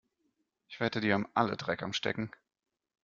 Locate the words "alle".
1.35-1.55